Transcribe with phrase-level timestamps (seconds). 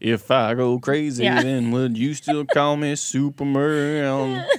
[0.00, 1.42] If I go crazy, Yeah.
[1.42, 4.44] then would you still call me Superman?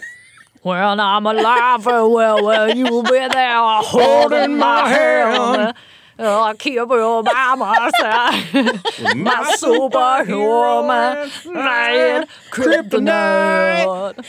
[0.63, 5.73] When I'm alive, oh, well, well, you'll be there holding my hand.
[6.19, 8.43] I'll keep you by my side.
[9.15, 14.21] my superhero, man, man, kryptonite.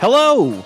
[0.00, 0.64] Hello,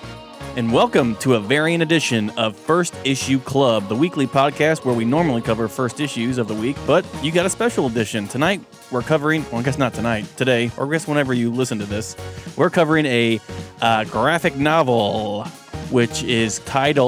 [0.57, 5.07] and welcome to a variant edition of First Issue Club, the weekly podcast where we
[5.07, 8.29] normally cover first issues of the week, but you got a special edition.
[8.29, 8.61] Tonight,
[8.91, 11.87] we're covering, well, I guess not tonight, today, or I guess whenever you listen to
[11.87, 12.15] this,
[12.59, 13.41] we're covering a
[13.81, 15.45] uh, graphic novel,
[15.91, 17.03] which is titled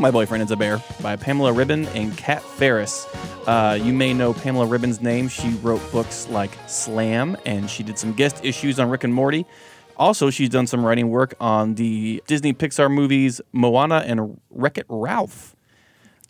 [0.00, 3.06] My Boyfriend is a Bear by Pamela Ribon and Cat Farris.
[3.46, 5.28] Uh, you may know Pamela Ribon's name.
[5.28, 9.44] She wrote books like Slam, and she did some guest issues on Rick and Morty.
[10.00, 14.86] Also, she's done some writing work on the Disney Pixar movies Moana and Wreck It
[14.88, 15.54] Ralph.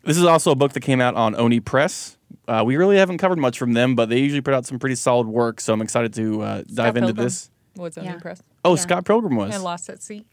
[0.02, 2.16] This is also a book that came out on Oni Press.
[2.48, 4.96] Uh, we really haven't covered much from them, but they usually put out some pretty
[4.96, 7.48] solid work, so I'm excited to uh, dive into this.
[7.76, 8.18] What's on Yeah.
[8.18, 8.42] press?
[8.64, 8.80] Oh, Yeah.
[8.80, 9.54] Scott Pilgrim was.
[9.54, 10.24] And Lost at Sea.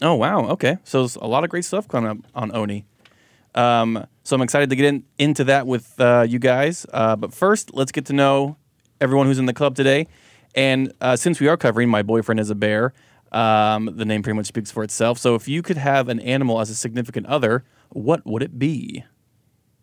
[0.00, 0.78] Oh wow, okay.
[0.82, 2.84] So there's a lot of great stuff coming up on Oni.
[3.54, 6.84] Um, so I'm excited to get in, into that with uh, you guys.
[6.92, 8.56] Uh, but first, let's get to know
[9.00, 10.08] everyone who's in the club today.
[10.54, 12.92] And uh, since we are covering My Boyfriend is a Bear,
[13.32, 15.18] um, the name pretty much speaks for itself.
[15.18, 19.04] So if you could have an animal as a significant other, what would it be?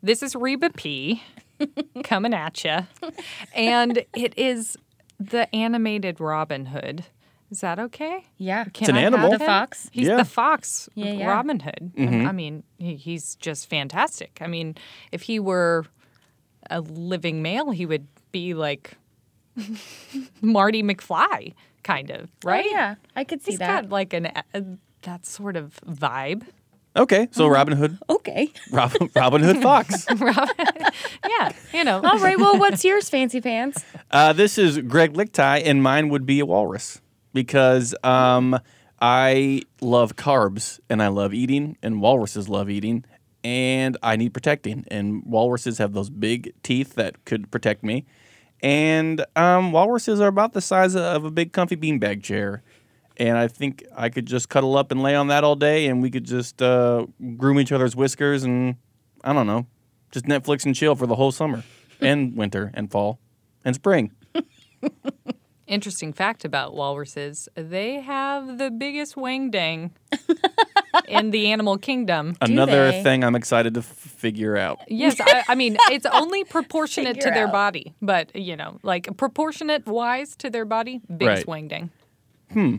[0.04, 1.22] This is Reba P
[2.04, 2.80] coming at you.
[3.54, 4.78] And it is
[5.20, 7.06] the animated Robin Hood.
[7.52, 8.26] Is that okay?
[8.38, 8.66] Yeah.
[8.66, 9.32] Can an I animal.
[9.32, 9.90] The fox.
[9.92, 10.18] He's Yeah.
[10.18, 11.28] the fox, Yeah, yeah.
[11.28, 11.92] Robin Hood.
[11.98, 14.38] And, I mean, he, he's just fantastic.
[14.40, 14.76] I mean,
[15.12, 15.86] if he were
[16.70, 18.94] a living male, he would be like
[20.42, 22.66] Marty McFly, kind of, right?
[22.68, 23.84] Oh, yeah, I could see He's that.
[23.84, 24.64] got like an a,
[25.04, 26.44] that sort of vibe.
[26.96, 28.52] Okay, so Robin Hood, okay.
[28.72, 30.06] Robin, Robin Hood Fox.
[30.20, 30.56] Robin,
[31.30, 32.02] Yeah, you know.
[32.04, 32.38] All right.
[32.38, 33.84] Well, what's yours, fancy pants?
[34.12, 37.00] Uh, this is Greg Lichtai, and mine would be a walrus
[37.34, 38.60] because um,
[39.00, 43.06] I love carbs and I love eating, and walruses love eating,
[43.44, 44.84] and I need protecting.
[44.90, 48.06] And walruses have those big teeth that could protect me.
[48.62, 52.62] And um, walruses are about the size of a big, comfy beanbag chair.
[53.18, 56.02] And I think I could just cuddle up and lay on that all day, and
[56.02, 57.06] we could just uh,
[57.38, 58.76] groom each other's whiskers, and
[59.24, 59.68] I don't know,
[60.12, 61.64] just Netflix and chill for the whole summer
[62.00, 63.20] and winter and fall
[63.66, 64.12] and spring.
[65.70, 69.92] Interesting fact about walruses: they have the biggest wang dang
[71.08, 72.36] in the animal kingdom.
[72.42, 73.04] Another they?
[73.04, 74.80] thing I'm excited to f- figure out.
[74.88, 77.52] Yes, I, I mean it's only proportionate to their out.
[77.54, 81.48] body, but you know, like proportionate wise to their body, biggest Right.
[81.48, 81.92] wang dang.
[82.52, 82.78] Hmm.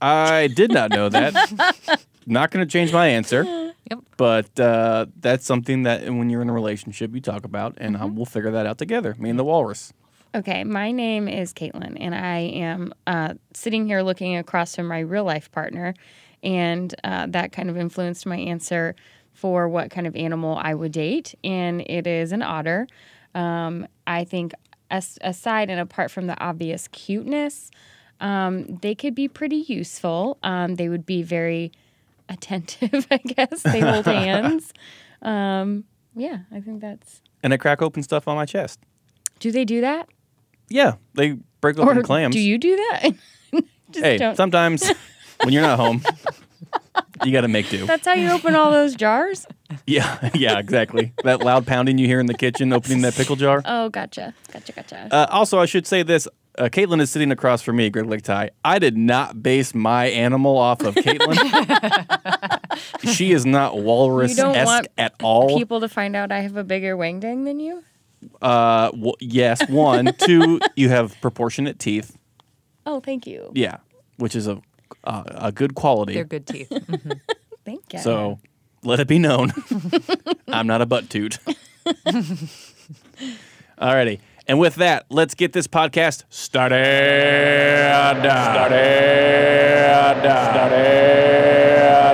[0.00, 2.00] I did not know that.
[2.26, 3.44] not going to change my answer.
[3.90, 3.98] Yep.
[4.16, 8.06] But uh, that's something that when you're in a relationship you talk about, and uh,
[8.10, 9.14] we'll figure that out together.
[9.18, 9.92] Me and the walrus.
[10.34, 14.98] Okay, my name is Caitlin, and I am uh, sitting here looking across from my
[15.00, 15.94] real life partner,
[16.42, 18.94] and uh, that kind of influenced my answer
[19.32, 22.86] for what kind of animal I would date, and it is an otter.
[23.34, 24.52] Um, I think,
[24.90, 27.70] as, aside and apart from the obvious cuteness,
[28.20, 30.38] um, they could be pretty useful.
[30.42, 31.72] Um, they would be very
[32.28, 33.62] attentive, I guess.
[33.62, 34.72] They hold hands.
[35.22, 37.22] Um, yeah, I think that's.
[37.42, 38.80] And I crack open stuff on my chest.
[39.38, 40.08] Do they do that?
[40.68, 42.34] Yeah, they break open clams.
[42.34, 43.10] do you do that?
[43.90, 44.90] Just hey, don't- sometimes
[45.42, 46.02] when you're not home,
[47.24, 47.86] you got to make do.
[47.86, 49.46] That's how you open all those jars?
[49.84, 51.12] Yeah, yeah, exactly.
[51.24, 53.62] that loud pounding you hear in the kitchen opening that pickle jar.
[53.64, 54.32] Oh, gotcha.
[54.52, 55.08] Gotcha, gotcha.
[55.10, 56.28] Uh, also, I should say this.
[56.56, 58.50] Uh, Caitlin is sitting across from me, Greg Lichtai.
[58.64, 61.36] I did not base my animal off of Caitlin.
[63.12, 65.58] she is not walrus You don't esque want at all.
[65.58, 67.82] People to find out I have a bigger wang dang than you?
[68.42, 70.12] Uh, w- yes, one.
[70.18, 72.16] Two, you have proportionate teeth.
[72.84, 73.50] Oh, thank you.
[73.54, 73.78] Yeah,
[74.16, 74.60] which is a
[75.04, 76.14] uh, a good quality.
[76.14, 76.68] They're good teeth.
[76.70, 77.20] Mhm.
[77.64, 77.98] Thank you.
[77.98, 78.38] So
[78.84, 79.52] let it be known,
[80.48, 81.38] I'm not a butt toot.
[83.80, 84.20] Alrighty.
[84.48, 86.76] And with that, let's get this podcast started.
[88.20, 88.76] Started.
[89.96, 92.05] Um, so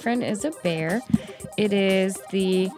[0.00, 1.02] boyfriend is a bear.
[1.58, 2.70] It is the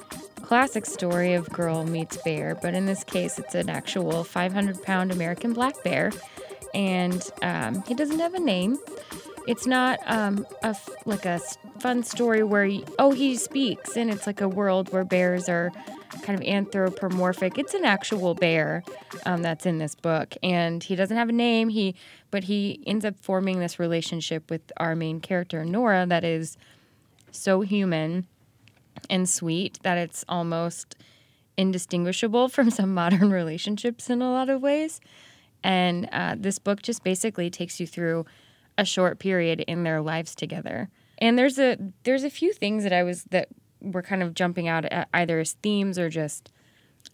[0.42, 5.12] classic story of girl meets bear, but in this case, it's an actual 500 pound
[5.12, 6.10] American black bear.
[6.74, 8.76] And um, he doesn't have a name.
[9.46, 11.38] It's not um, a f- like a
[11.78, 15.70] fun story where he, oh he speaks and it's like a world where bears are
[16.22, 17.56] kind of anthropomorphic.
[17.56, 18.82] It's an actual bear
[19.26, 21.68] um, that's in this book, and he doesn't have a name.
[21.68, 21.94] He
[22.32, 26.56] but he ends up forming this relationship with our main character Nora that is
[27.32, 28.26] so human
[29.10, 30.96] and sweet that it's almost
[31.56, 35.00] indistinguishable from some modern relationships in a lot of ways.
[35.64, 38.26] And uh, this book just basically takes you through
[38.78, 40.88] a short period in their lives together.
[41.18, 43.48] And there's a there's a few things that I was that
[43.80, 46.50] were kind of jumping out at either as themes or just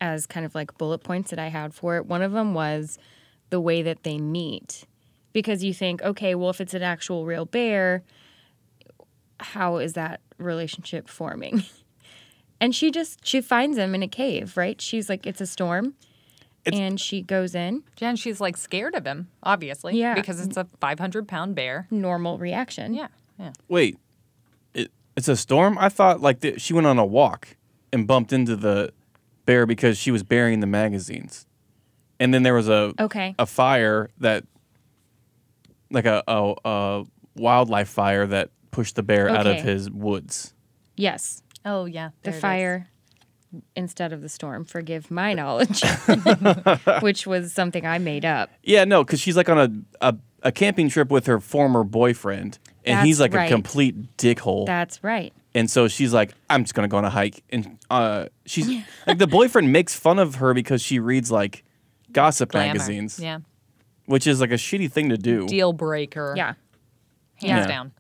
[0.01, 2.07] as kind of like bullet points that I had for it.
[2.07, 2.99] One of them was
[3.51, 4.85] the way that they meet.
[5.33, 8.03] Because you think, okay, well if it's an actual real bear,
[9.41, 11.65] how is that relationship forming?
[12.61, 14.81] and she just she finds him in a cave, right?
[14.81, 15.95] She's like it's a storm.
[16.65, 19.99] It's- and she goes in, Jen, she's like scared of him, obviously.
[19.99, 20.15] Yeah.
[20.15, 21.87] Because it's a 500 pound bear.
[21.91, 22.93] normal reaction.
[22.95, 23.09] Yeah.
[23.39, 23.53] Yeah.
[23.69, 23.97] Wait,
[24.75, 25.79] it, it's a storm?
[25.79, 27.57] I thought like that she went on a walk
[27.93, 28.93] and bumped into the
[29.47, 31.47] bear because she was burying the magazines,
[32.21, 33.35] and then there was a Okay.
[33.39, 34.45] a fire that
[35.91, 37.05] like a a, a
[37.37, 40.55] wildlife fire that pushed the bear out of his woods.
[40.97, 41.43] Yes.
[41.65, 42.11] Oh, yeah.
[42.23, 42.41] The there it is.
[42.41, 42.89] fire
[43.77, 44.65] instead of the storm.
[44.65, 45.83] Forgive my knowledge,
[47.01, 48.51] which was something I made up.
[48.63, 49.59] Yeah, no, because she's like on
[50.01, 53.47] a, a a camping trip with her former boyfriend, and he's like right.
[53.47, 54.67] a complete dickhole.
[54.67, 55.33] That's right.
[55.55, 57.43] And so she's like, I'm just gonna go on a hike.
[57.51, 58.69] And uh, she's
[59.07, 61.65] like, the boyfriend makes fun of her because she reads like
[62.13, 62.67] gossip Glamour.
[62.75, 63.39] magazines, Yeah.
[64.07, 65.47] which is like a shitty thing to do.
[65.49, 66.35] Deal breaker.
[66.37, 66.55] Yeah.
[67.37, 67.67] Hands Yeah.
[67.67, 67.93] down.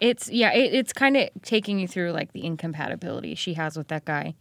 [0.00, 3.88] It's yeah, it, it's kind of taking you through like the incompatibility she has with
[3.88, 4.34] that guy.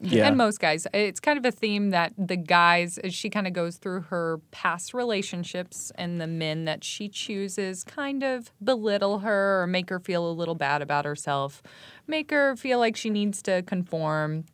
[0.00, 0.26] Yeah.
[0.26, 3.78] And most guys, it's kind of a theme that the guys, she kind of goes
[3.78, 9.66] through her past relationships and the men that she chooses kind of belittle her or
[9.66, 11.62] make her feel a little bad about herself,
[12.06, 14.44] make her feel like she needs to conform.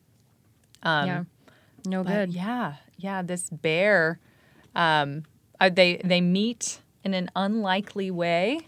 [0.83, 1.23] Um, yeah.
[1.85, 2.33] No good.
[2.33, 3.21] yeah, yeah.
[3.21, 4.19] This bear,
[4.75, 5.23] um,
[5.59, 8.61] uh, they they meet in an unlikely way,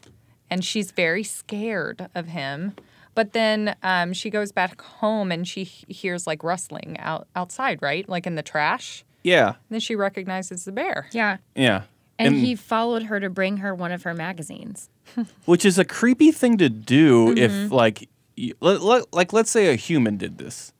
[0.50, 2.74] and she's very scared of him.
[3.16, 7.82] But then um, she goes back home and she he- hears like rustling out outside,
[7.82, 9.04] right, like in the trash.
[9.24, 11.08] yeah, then she recognizes the bear.
[11.12, 11.38] Yeah.
[11.56, 11.84] yeah.
[12.20, 14.90] And, he followed her to bring her one of her magazines.
[15.46, 17.38] which is a creepy thing to do Mm-hmm.
[17.66, 20.74] if like you, let, let- like let's say a human did this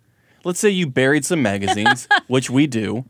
[0.44, 3.06] let's say you buried some magazines which we do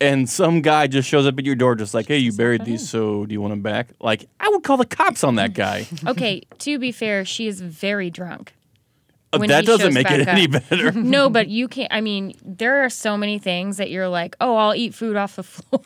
[0.00, 2.88] and some guy just shows up at your door just like hey you buried these
[2.88, 5.86] so do you want them back like i would call the cops on that guy
[6.06, 8.54] Okay, to be fair, she is very drunk.
[9.32, 11.92] Uh, When that he doesn't shows make it back any better No, but you can't.
[11.92, 15.36] I mean, there are so many things that you're like, oh, I'll eat food off
[15.36, 15.82] the floor.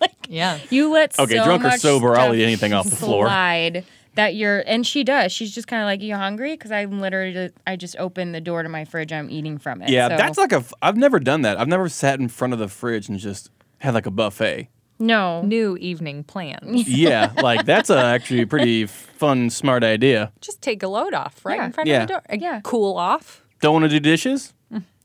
[0.00, 0.58] like, Yeah.
[0.68, 3.26] you let Okay, so drunk or much sober, I'll stuff eat anything off the floor.
[3.26, 5.32] Slide that you're, and she does.
[5.32, 6.52] She's just kind of like, you hungry?
[6.52, 9.12] Because i'm literally, I just opened the door to my fridge.
[9.12, 9.88] I'm eating from it.
[9.90, 12.58] yeah So- that's like a i've never done that i've never sat in front of
[12.58, 14.68] the fridge and just had like a buffet
[14.98, 15.42] no.
[15.42, 16.60] New evening plan.
[16.72, 21.44] yeah like that's a, actually a pretty fun smart idea Just take a load off
[21.44, 21.66] right Yeah.
[21.66, 22.02] in front Yeah.
[22.02, 22.22] of the door.
[22.38, 22.60] Yeah.
[22.62, 23.42] Cool off.
[23.60, 24.52] don't want to do dishes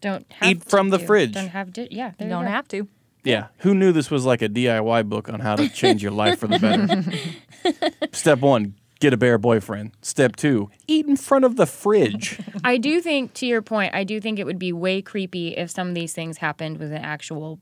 [0.02, 1.34] Don't have to Eat to from the do- fridge.
[1.34, 1.82] Don't have to.
[1.94, 2.12] Yeah.
[2.20, 2.52] There You you don't go.
[2.52, 2.88] have to.
[3.24, 3.48] Yeah.
[3.60, 6.46] Who knew this was like a DIY book on how to change your life for
[6.48, 8.08] the better?
[8.14, 9.92] Step one, get a bear boyfriend.
[10.02, 12.40] Step two, eat in front of the fridge.
[12.64, 15.70] I do think, to your point, I do think it would be way creepy if
[15.72, 17.60] some of these things happened with an actual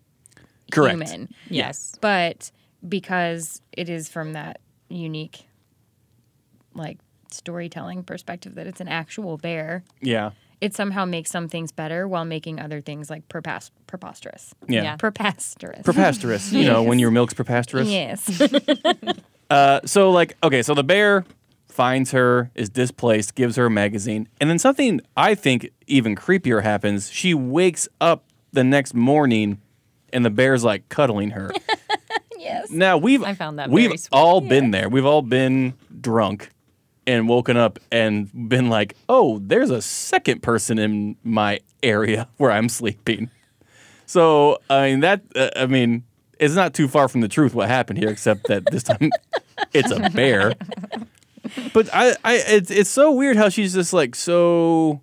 [0.72, 0.94] Correct.
[1.10, 1.30] human.
[1.50, 1.96] Yes.
[2.02, 2.52] But
[2.88, 5.48] because it is from that unique,
[6.74, 6.98] like,
[7.32, 10.32] storytelling perspective that it's an actual bear, Yeah.
[10.62, 14.54] it somehow makes some things better while making other things like prepos- preposterous.
[14.68, 14.84] Yeah.
[14.84, 14.96] Yeah.
[14.96, 15.82] Preposterous.
[15.84, 16.52] Preposterous.
[16.54, 17.90] You know, when your milk's preposterous.
[17.90, 18.42] yes.
[19.50, 21.26] Uh, so, like, okay, so the bear
[21.68, 24.28] finds her, is displaced, gives her a magazine.
[24.40, 27.12] And then something I think even creepier happens.
[27.12, 28.24] She wakes up
[28.54, 29.60] the next morning
[30.14, 31.52] and the bear's like cuddling her.
[32.38, 32.72] yes.
[32.72, 34.10] Now we've I found that we've very sweet.
[34.18, 34.88] all been there.
[34.88, 36.50] We've all been drunk
[37.06, 42.52] and woken up and been like, "Oh, there's a second person in my area where
[42.52, 43.30] I'm sleeping."
[44.06, 46.04] So I mean that uh, I mean
[46.40, 49.10] it's not too far from the truth what happened here, except that this time
[49.74, 50.54] it's a bear.
[51.74, 55.02] But I, I it's it's so weird how she's just like so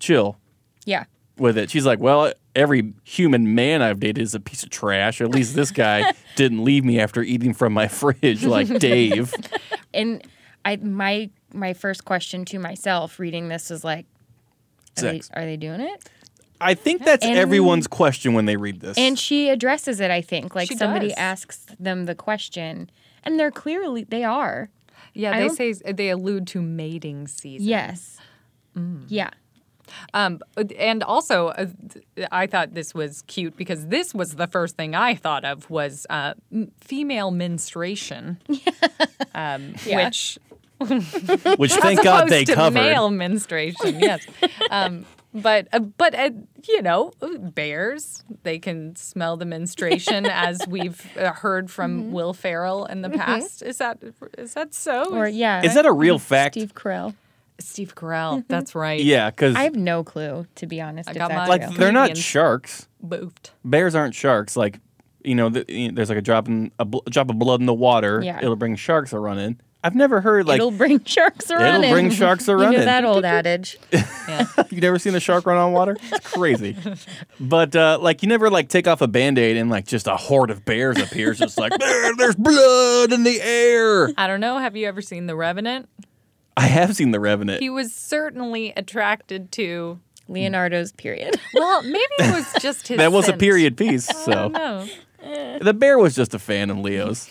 [0.00, 0.36] chill
[0.84, 1.04] Yeah.
[1.38, 1.70] with it.
[1.70, 5.20] She's like, well, every human man I've dated is a piece of trash.
[5.20, 9.32] Or at least this guy didn't leave me after eating from my fridge like Dave.
[9.94, 10.22] and
[10.64, 14.06] I my my first question to myself reading this was like,
[14.98, 15.30] are they, Sex.
[15.34, 16.10] are they doing it?
[16.60, 18.96] I think that's And- everyone's question when they read this.
[18.96, 20.10] And she addresses it.
[20.10, 21.16] I think like She somebody does.
[21.18, 22.90] asks them the question,
[23.24, 24.70] and they're clearly they are.
[25.12, 27.66] Yeah, I they don't- say they allude to mating season.
[27.68, 28.18] Yes.
[28.76, 29.04] Mm.
[29.08, 29.30] Yeah.
[30.14, 30.40] Um,
[30.78, 34.94] and also, uh, th- I thought this was cute because this was the first thing
[34.94, 38.38] I thought of was uh, m- female menstruation,
[39.34, 40.06] um, Yeah.
[40.06, 40.38] which
[41.58, 42.74] which thank God they to covered.
[42.80, 44.00] male menstruation.
[44.00, 44.26] Yes,
[44.70, 46.30] um, but uh, but uh,
[46.68, 47.12] you know,
[47.54, 53.10] bears they can smell the menstruation as we've uh, heard from Will Ferrell in the
[53.10, 53.62] past.
[53.62, 53.98] Is that
[54.38, 55.14] is that so?
[55.14, 55.62] Or yeah.
[55.62, 56.54] Is that a real fact?
[56.54, 57.14] Steve Carell?
[57.58, 58.44] Steve Carell?
[58.48, 59.00] That's right.
[59.02, 61.08] Yeah, because I have no clue to be honest.
[61.08, 61.72] I got that's like real.
[61.72, 62.88] they're not sharks.
[63.04, 63.50] boofed.
[63.64, 64.56] Bears aren't sharks.
[64.56, 64.80] Like
[65.24, 67.60] you know, the, you know, there's like a drop in a bl- drop of blood
[67.60, 68.20] in the water.
[68.22, 68.38] Yeah.
[68.38, 69.60] It'll bring sharks a running.
[69.84, 71.82] I've never heard like it'll bring sharks around.
[71.82, 73.78] bring sharks a You know that old adage.
[74.26, 74.46] Yeah.
[74.70, 75.98] you never seen a shark run on water.
[76.00, 76.74] It's crazy.
[77.38, 80.50] but uh, like you never like take off a band-aid and like just a horde
[80.50, 81.38] of bears appears.
[81.38, 84.10] Just like there, there's blood in the air.
[84.16, 84.56] I don't know.
[84.58, 85.90] Have you ever seen The Revenant?
[86.56, 87.60] I have seen the Revenant.
[87.60, 90.00] He was certainly attracted to.
[90.26, 91.38] Leonardo's period.
[91.54, 92.96] Well, maybe it was just his.
[92.96, 94.08] that was a period piece.
[94.08, 95.58] I So don't know.
[95.60, 97.28] the bear was just a fan of Leo's.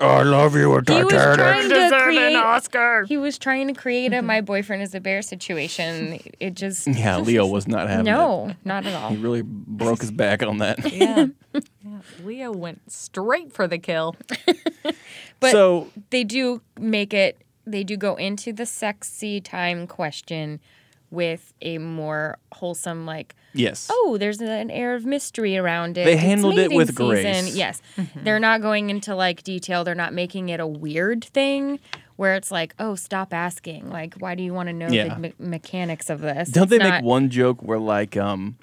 [0.00, 2.36] I love you, He was trying to create.
[2.36, 3.04] Oscar.
[3.04, 6.20] He was trying to create a my boyfriend is a bear situation.
[6.40, 8.10] It just Yeah, Leo was not having it.
[8.10, 9.10] no, not at all.
[9.10, 10.92] He really broke his back on that.
[10.92, 11.26] Yeah.
[11.54, 11.98] yeah.
[12.22, 14.16] Leo went straight for the kill.
[15.40, 17.42] But so they do make it.
[17.66, 20.60] They do go into the sexy time question
[21.10, 26.04] with a more wholesome, like, yes, oh, there's an air of mystery around it.
[26.04, 27.06] They handled it with season.
[27.06, 27.54] grace.
[27.56, 28.24] Yes, Mm-hmm.
[28.24, 29.84] they're not going into like detail.
[29.84, 31.78] They're not making it a weird thing
[32.16, 33.90] where it's like, oh, stop asking.
[33.90, 35.14] Like, why do you want to know Yeah.
[35.14, 36.48] the me- mechanics of this?
[36.50, 38.56] don't they It's make one joke where like um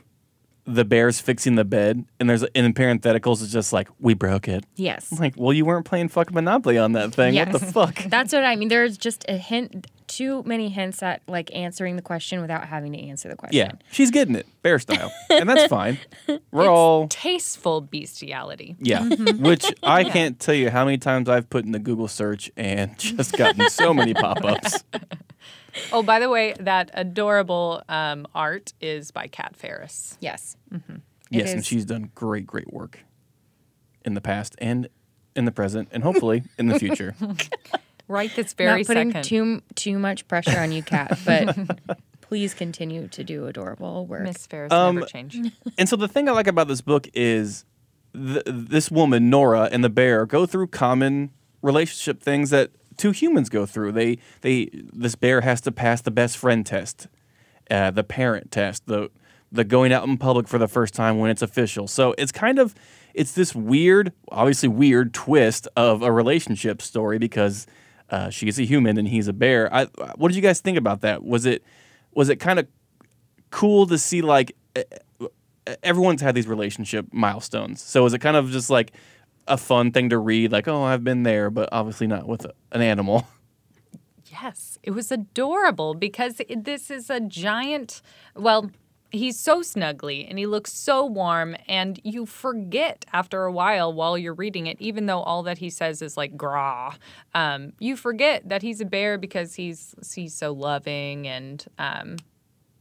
[0.65, 4.63] the bear's fixing the bed and there's in parentheticals it's just like we broke it.
[4.75, 5.11] Yes.
[5.11, 7.35] I'm like, well, you weren't playing fucking Monopoly on that thing.
[7.35, 7.95] What the fuck?
[8.07, 8.67] That's what I mean.
[8.69, 12.99] There's just a hint, too many hints at like answering the question without having to
[12.99, 13.57] answer the question.
[13.57, 15.97] Yeah, she's getting it, bear style, and that's fine.
[16.51, 18.75] We're all Tasteful bestiality.
[18.79, 18.99] yeah.
[19.11, 19.39] Mhm.
[19.39, 22.97] Which I can't tell you how many times I've put in the Google search and
[22.99, 24.83] just gotten so many pop-ups.
[25.93, 30.17] Oh, by the way, that adorable um, art is by Cat Farris.
[30.19, 30.55] Yes.
[30.71, 30.81] It
[31.29, 32.99] Yes, and she's done great, great work
[34.03, 34.89] in the past and
[35.35, 37.15] in the present, and hopefully in the future.
[38.07, 39.23] Right this very Not putting second.
[39.23, 41.55] too too much pressure on you, Cat, but
[42.19, 44.23] please continue to do adorable work.
[44.23, 45.37] Miss Farris Um, never change.
[45.77, 47.63] And so the thing I like about this book is
[48.13, 52.71] th- this woman Nora and the bear go through common relationship things that
[53.01, 53.91] two humans go through.
[53.93, 57.08] They they this bear has to pass the best friend test,
[57.72, 59.10] uh, the parent test, the
[59.51, 61.88] the going out in public for the first time when it's official.
[61.88, 62.75] So it's kind of
[63.15, 67.65] it's this weird, obviously weird twist of a relationship story because
[68.12, 69.74] uh, she's a human and he's a bear.
[69.74, 71.24] I, what did you guys think about that?
[71.24, 71.63] Was it
[72.13, 72.67] was it kind of
[73.50, 74.55] cool to see like
[75.84, 77.81] everyone's had these relationship milestones.
[77.81, 78.93] So is it kind of just like
[79.51, 80.51] a fun thing to read?
[80.51, 83.27] Like, oh, I've been there, but obviously not with an animal.
[84.25, 88.01] Yes, it was adorable because this is a giant.
[88.36, 88.72] Well,
[89.12, 94.17] he's so snuggly and he looks so warm, and you forget after a while while
[94.17, 96.98] you're reading it, even though all that he says is like "gra,"
[97.36, 102.15] um, you forget that he's a bear because he's he's so loving and um,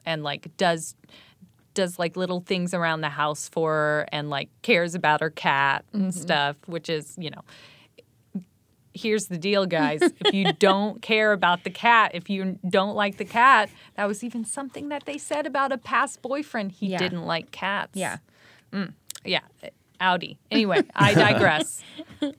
[0.06, 0.94] and like does
[1.74, 5.84] does like little things around the house for her and like cares about her cat
[5.92, 7.42] and stuff, which is you know
[8.92, 10.02] here's the deal, guys.
[10.02, 14.24] if you don't care about the cat, if you don't like the cat, that was
[14.24, 16.72] even something that they said about a past boyfriend.
[16.72, 16.98] He Yeah.
[16.98, 17.96] didn't like cats.
[17.96, 18.18] Yeah.
[19.24, 19.40] Yeah.
[20.00, 20.38] Audi.
[20.50, 21.82] Anyway, I digress.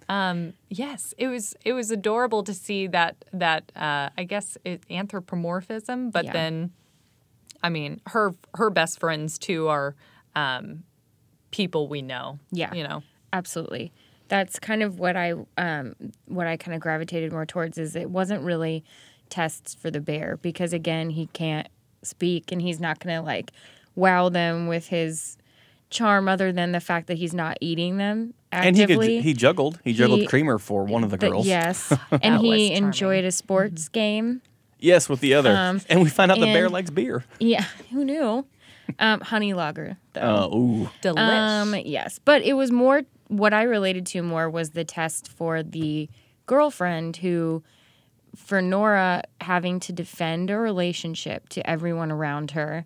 [0.09, 4.81] um, yes, it was it was adorable to see that that uh, I guess it,
[4.89, 6.33] anthropomorphism, but Yeah.
[6.33, 6.71] then,
[7.63, 9.95] I mean, her her best friends too are
[10.35, 10.83] um,
[11.51, 12.39] people we know.
[12.51, 12.73] Yeah.
[12.73, 13.03] you know.
[13.33, 13.91] Absolutely.
[14.27, 18.09] That's kind of what I um, what I kind of gravitated more towards is it
[18.09, 18.83] wasn't really
[19.29, 21.67] tests for the bear because again he can't
[22.03, 23.51] speak and he's not gonna like
[23.95, 25.37] wow them with his
[25.89, 28.67] charm other than the fact that he's not eating them actively.
[28.67, 28.77] And
[29.09, 29.79] he could he juggled.
[29.83, 31.45] He juggled He- creamer for one of the That- girls.
[31.47, 34.41] yes, and he enjoyed a sports game.
[34.81, 35.55] Yes, with the other.
[35.55, 37.23] Um, and we find out the bear and- likes beer.
[37.39, 38.45] Yeah, who knew?
[38.99, 40.49] Um, honey lager though.
[40.51, 40.89] Oh, ooh.
[41.01, 41.17] Delish.
[41.17, 45.63] Um, yes, but it was more what I related to more was the test for
[45.63, 46.09] the
[46.45, 47.63] girlfriend who
[48.35, 52.85] for Nora, having to defend a relationship to everyone around her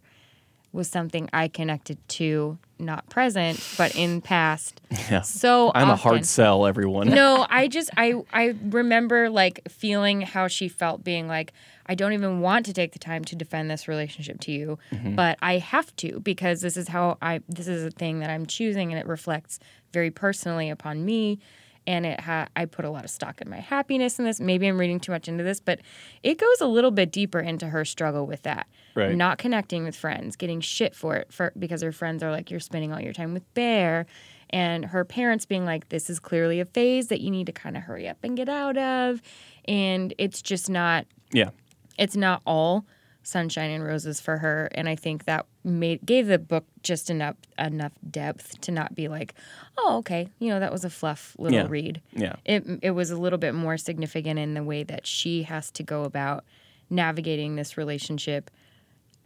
[0.75, 4.81] was something I connected to, not present, but in past.
[5.11, 5.21] Yeah.
[5.21, 7.09] So I'm a hard sell, everyone.
[7.09, 11.53] No, I just I I remember like feeling how she felt being like
[11.85, 15.13] I don't even want to take the time to defend this relationship to you, mm-hmm.
[15.13, 18.47] but I have to because this is how I this is a thing that I'm
[18.47, 19.59] choosing and it reflects
[19.93, 21.39] very personally upon me
[21.87, 24.39] and it ha- I put a lot of stock in my happiness in this.
[24.39, 25.79] Maybe I'm reading too much into this, but
[26.23, 28.67] it goes a little bit deeper into her struggle with that.
[28.95, 29.15] Right.
[29.15, 32.59] Not connecting with friends, getting shit for it for because her friends are like you're
[32.59, 34.05] spending all your time with Bear
[34.51, 37.75] and her parents being like this is clearly a phase that you need to kind
[37.75, 39.21] of hurry up and get out of
[39.67, 41.49] and it's just not Yeah.
[41.97, 42.85] it's not all
[43.27, 47.35] sunshine and roses for her and i think that made gave the book just enough
[47.57, 49.33] enough depth to not be like
[49.79, 51.65] oh okay you know that was a fluff little Yeah.
[51.67, 52.35] read Yeah.
[52.45, 55.83] it, it was a little bit more significant in the way that she has to
[55.83, 56.45] go about
[56.89, 58.51] navigating this relationship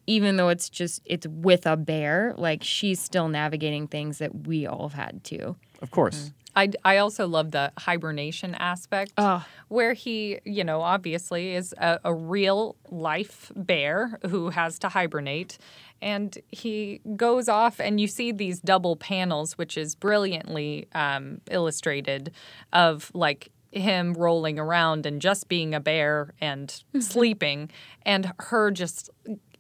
[0.08, 4.65] even though it's just it's with a bear like she's still navigating things that we
[4.65, 6.29] all have had to Of course.
[6.29, 6.34] Mm.
[6.56, 9.46] I, I also love the hibernation aspect Oh.
[9.68, 15.58] where he, you know, obviously is a, a real life bear who has to hibernate.
[16.01, 22.32] And he goes off, and you see these double panels, which is brilliantly um, illustrated,
[22.72, 27.70] of like him rolling around and just being a bear and sleeping,
[28.03, 29.10] and her just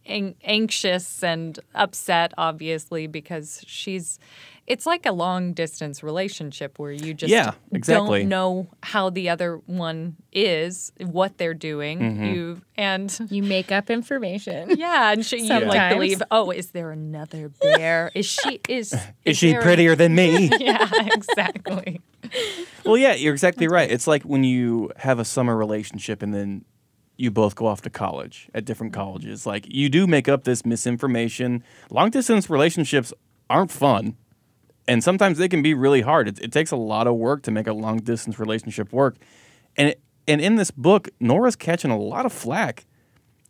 [0.05, 4.17] an- anxious and upset, obviously, because she's.
[4.69, 8.19] It's like a long distance relationship where you just Yeah, exactly.
[8.19, 11.99] don't know how the other one is, what they're doing.
[11.99, 12.23] Mm-hmm.
[12.25, 16.21] You and you make up information yeah, and she, you like believe.
[16.29, 18.11] Oh, is there another bear?
[18.13, 18.93] Is she is?
[19.25, 20.51] Is she there a- prettier than me?
[20.59, 21.99] yeah, exactly.
[22.85, 23.89] well, yeah, you're exactly right.
[23.89, 26.63] It's like when you have a summer relationship and then
[27.17, 29.45] you both go off to college at different colleges.
[29.47, 31.63] Like you do make up this misinformation.
[31.89, 33.11] Long distance relationships
[33.49, 34.15] aren't fun.
[34.89, 36.27] And sometimes they can be really hard.
[36.27, 39.17] It, it takes a lot of work to make a long distance relationship work.
[39.77, 42.87] And it, and in this book, Nora's catching a lot of flack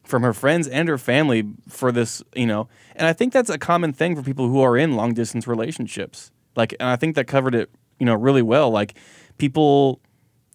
[0.04, 2.68] from her friends and her family for this, you know.
[2.94, 6.30] And I think that's a common thing for people who are in long distance relationships.
[6.58, 8.70] Like, and I think that covered it, you know, really well.
[8.70, 8.98] Like,
[9.38, 10.02] people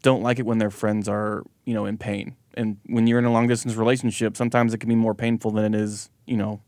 [0.03, 2.37] don't like it when their friends are, you know, in pain.
[2.59, 5.75] And when you're in a long distance relationship, sometimes it can be more painful than
[5.75, 6.61] it is, you know,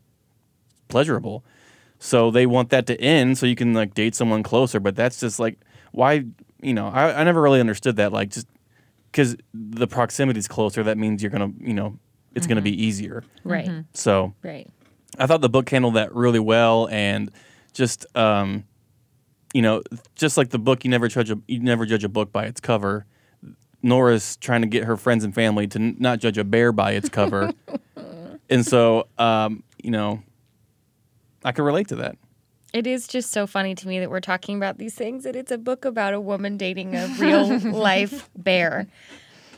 [0.87, 1.45] pleasurable.
[1.99, 4.79] So they want that to end so you can like date someone closer.
[4.79, 5.59] But that's just like,
[5.91, 6.25] why,
[6.61, 8.13] you know, I, I never really understood that.
[8.13, 8.47] Like, just
[9.11, 11.97] because the proximity is closer, that means you're going to, you know,
[12.35, 13.23] it's going to be easier.
[13.43, 14.69] right So right
[15.17, 17.31] I thought the book handled that really well, and
[17.73, 18.65] just um,
[19.53, 19.81] you know,
[20.15, 22.59] just like the book, you never judge a you never judge a book by its
[22.59, 23.05] cover.
[23.81, 26.91] Nora's trying to get her friends and family to n- not judge a bear by
[26.91, 27.51] its cover,
[28.49, 30.21] and so um, you know,
[31.43, 32.17] I could relate to that.
[32.73, 35.51] It is just so funny to me that we're talking about these things and it's
[35.51, 38.87] a book about a woman dating a real life bear.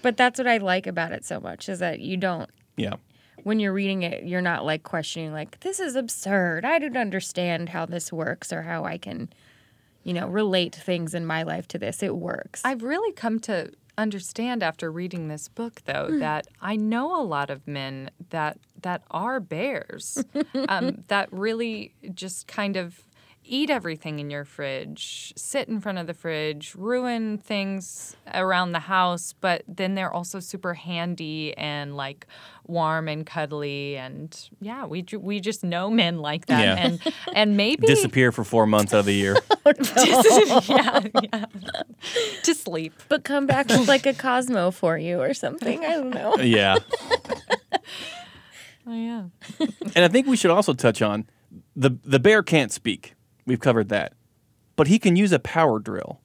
[0.02, 2.96] But that's what I like about it so much is that you don't Yeah,
[3.44, 6.66] when you're reading it, you're not like questioning like this is absurd.
[6.66, 9.30] I don't understand how this works or how I can,
[10.04, 12.04] you know, relate things in my life to this.
[12.04, 12.62] It works.
[12.64, 16.20] I've really come to understand after reading this book, though, Hmm.
[16.20, 20.24] that I know a lot of men that that are bears,
[20.70, 23.04] um, that really just kind of
[23.50, 28.80] eat everything in your fridge, sit in front of the fridge, ruin things around the
[28.80, 32.28] house, but then they're also super handy and like
[32.68, 36.76] warm and cuddly and yeah, we ju- we just know men like that Yeah.
[36.78, 37.02] and
[37.34, 39.36] and maybe disappear for four months out of the year.
[39.66, 41.46] Oh, yeah, yeah.
[42.44, 42.94] to sleep.
[43.10, 45.84] but come back with like a Cosmo for you or something.
[45.86, 46.38] I don't know.
[46.38, 46.78] yeah,
[48.88, 49.24] Oh yeah.
[49.96, 51.28] and I think we should also touch on
[51.76, 53.14] the the bear can't speak.
[53.50, 54.14] We've covered that,
[54.76, 56.22] but he can use a power drill.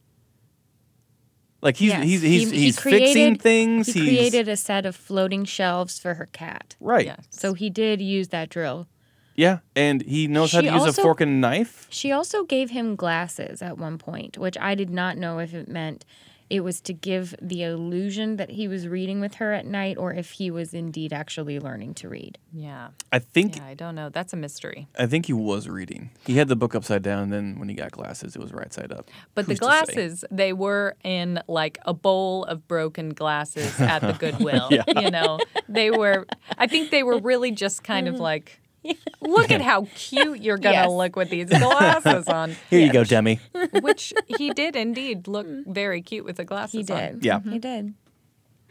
[1.62, 2.04] Like he's Yes.
[2.04, 3.86] he's He- he's, he he's created- fixing things.
[3.86, 6.76] He he's created a set of floating shelves for her cat.
[6.80, 7.06] right.
[7.06, 7.24] Yes.
[7.30, 8.88] So he did use that drill.
[9.36, 11.86] Yeah, and he knows how She to use also- a fork and knife.
[11.88, 15.66] She also gave him glasses at one point, which I did not know if it
[15.66, 16.04] meant
[16.50, 20.12] it was to give the illusion that he was reading with her at night or
[20.12, 22.38] if he was indeed actually learning to read.
[22.52, 22.88] Yeah.
[23.10, 24.10] I think Yeah, I don't know.
[24.10, 24.86] That's a mystery.
[24.98, 26.10] I think he was reading.
[26.26, 28.72] He had the book upside down, and then when he got glasses, it was right
[28.72, 29.10] side up.
[29.34, 29.68] But the Who's to say?
[29.68, 34.68] glasses, they were in like a bowl of broken glasses at the Goodwill.
[34.70, 35.00] Yeah.
[35.00, 36.26] You know, they were,
[36.58, 38.22] I think they were really just kind of mm-hmm.
[38.22, 38.60] like,
[39.20, 40.90] look at how cute you're going to Yes.
[40.90, 42.56] look with these glasses on.
[42.70, 43.40] Here you go, Demi.
[43.80, 46.96] Which he did indeed look very cute with the glasses on.
[46.98, 47.12] He on.
[47.14, 47.24] did.
[47.24, 47.40] Yeah.
[47.40, 47.94] He did.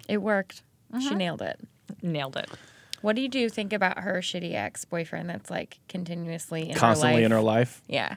[0.08, 0.64] It worked.
[1.00, 1.16] She uh-huh.
[1.16, 1.60] nailed it.
[2.02, 2.50] Nailed it.
[3.02, 7.16] What do you do think about her shitty ex boyfriend that's like continuously in Constantly
[7.16, 7.26] her life?
[7.26, 7.82] in her life.
[7.88, 8.16] Yeah.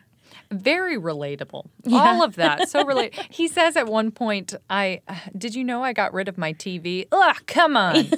[0.52, 1.66] Very relatable.
[1.92, 2.68] All of that.
[2.68, 3.14] So relate.
[3.30, 5.00] He says at one point, I
[5.36, 7.06] did you know I got rid of my TV?
[7.10, 8.10] Ugh, come on.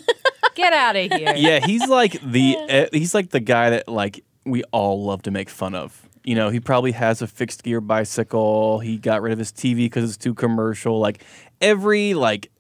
[0.59, 1.35] Get out of here.
[1.37, 5.31] Yeah, he's like the eh, he's like the guy that like we all love to
[5.31, 6.09] make fun of.
[6.25, 8.81] You know, he probably has a fixed gear bicycle.
[8.81, 10.99] He got rid of his TV because it's too commercial.
[10.99, 11.23] Like
[11.61, 12.51] every like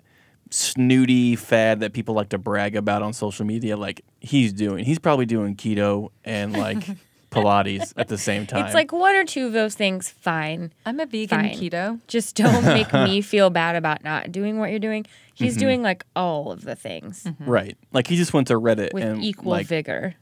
[0.50, 4.84] snooty fad that people like to brag about on social media, like he's doing.
[4.84, 6.78] He's probably doing keto and like
[7.30, 8.64] Pilates at the same time.
[8.64, 10.72] It's like one or two of those things, fine.
[10.86, 11.50] I'm a vegan Fine.
[11.50, 12.00] keto.
[12.06, 15.06] Just don't make me feel bad about not doing what you're doing.
[15.34, 15.60] He's mm-hmm.
[15.60, 17.48] doing like all of the things mm-hmm.
[17.48, 17.76] right.
[17.92, 20.14] Like he just went to Reddit with and equal like vigor.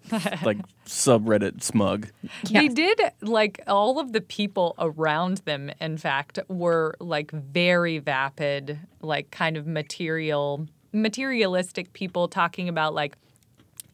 [0.42, 2.08] like subreddit smug.
[2.44, 2.60] Yeah.
[2.62, 8.78] He did like all of the people around them, in fact, were like very vapid,
[9.00, 13.16] like kind of material, materialistic people talking about like,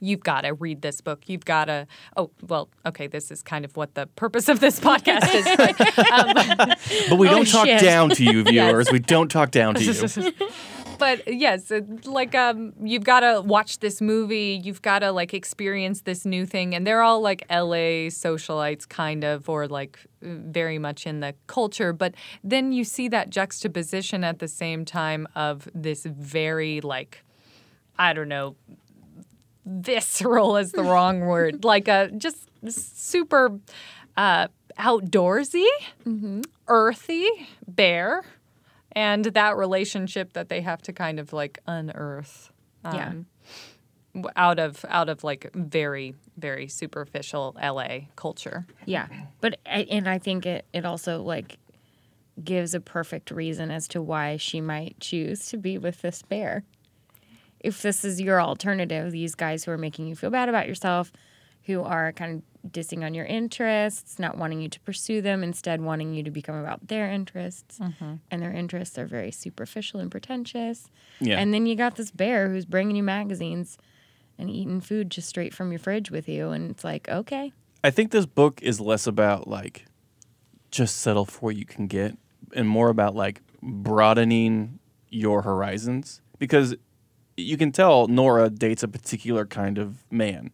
[0.03, 1.29] you've got to read this book.
[1.29, 1.87] You've got to,
[2.17, 5.45] oh, well, okay, this is kind of what the purpose of this podcast is.
[5.57, 5.81] But,
[6.12, 6.77] um,
[7.09, 7.81] But we Oh, don't talk shit.
[7.81, 8.91] down to you, viewers.
[8.91, 10.33] We don't talk down to you.
[10.99, 11.71] but yes,
[12.05, 14.61] like um, you've got to watch this movie.
[14.62, 19.23] You've got to like experience this new thing, and they're all like LA socialites, kind
[19.25, 21.93] of, or like very much in the culture.
[21.93, 27.25] But then you see that juxtaposition at the same time of this very like,
[27.99, 28.57] I don't know,
[29.64, 33.59] visceral is the wrong word, like a just super
[34.16, 34.48] uh,
[34.79, 35.66] outdoorsy,
[36.68, 37.27] earthy
[37.66, 38.22] bear
[38.94, 42.53] and that relationship that they have to kind of like unearth
[42.85, 43.09] Yeah.
[43.09, 43.27] um,
[44.14, 48.66] w- out of out of like very very superficial LA culture.
[48.87, 49.07] Yeah,
[49.40, 51.59] but and I think it it also like
[52.42, 56.64] gives a perfect reason as to why she might choose to be with this bear.
[57.62, 61.12] If this is your alternative, these guys who are making you feel bad about yourself,
[61.64, 65.81] who are kind of dissing on your interests, not wanting you to pursue them, instead
[65.81, 68.14] wanting you to become about their interests, mm-hmm.
[68.31, 70.88] and their interests are very superficial and pretentious.
[71.20, 71.38] Yeah.
[71.38, 73.79] And then you got this bear who's bringing you magazines
[74.38, 77.53] and eating food just straight from your fridge with you, and it's like, okay,
[77.85, 79.87] I think this book is less about like
[80.70, 82.16] just settle for what you can get
[82.55, 84.79] and more about like broadening
[85.11, 86.20] your horizons.
[86.38, 86.75] Because
[87.43, 90.51] you can tell Nora dates a particular kind of man.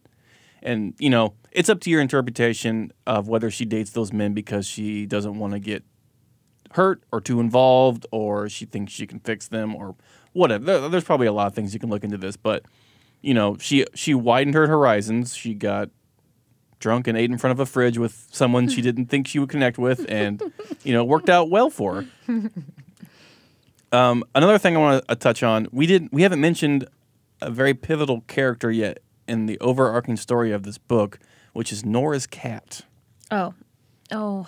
[0.61, 4.65] And you know, it's up to your interpretation of whether she dates those men because
[4.67, 5.83] she doesn't want to get
[6.73, 9.95] hurt or too involved or she thinks she can fix them or
[10.33, 10.89] whatever.
[10.89, 12.63] There's probably a lot of things you can look into this, but
[13.21, 15.35] you know, she she widened her horizons.
[15.35, 15.89] She got
[16.79, 19.49] drunk and ate in front of a fridge with someone she didn't think she would
[19.49, 20.41] connect with, and
[20.83, 22.49] you know, it worked out well for her.
[23.91, 26.87] Um, another thing I want to uh, touch on: we didn't, we haven't mentioned
[27.41, 31.19] a very pivotal character yet in the overarching story of this book,
[31.53, 32.81] which is Nora's cat.
[33.31, 33.53] Oh,
[34.11, 34.47] oh,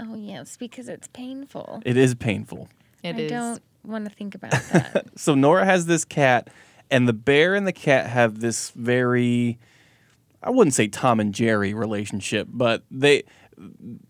[0.00, 1.82] oh, yes, because it's painful.
[1.84, 2.68] It is painful.
[3.02, 3.30] It I is.
[3.30, 5.06] don't want to think about that.
[5.16, 6.48] So Nora has this cat,
[6.90, 9.58] and the bear and the cat have this very,
[10.42, 13.22] I wouldn't say Tom and Jerry relationship, but they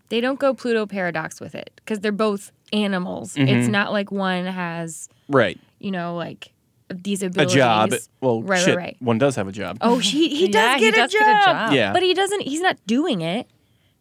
[0.09, 3.33] they don't go Pluto paradox with it because they're both animals.
[3.35, 3.47] Mm-hmm.
[3.47, 6.51] It's not like one has, right you know, like
[6.89, 7.55] these abilities.
[7.55, 8.07] a abilities.
[8.07, 8.11] job.
[8.21, 8.97] Well, right, shit, right, right.
[8.99, 9.77] one does have a job.
[9.81, 11.45] Oh, he he does, Yeah, he get, a does get a job.
[11.69, 11.73] job.
[11.73, 11.93] Yeah.
[11.93, 12.41] but he doesn't.
[12.41, 13.47] He's not doing it.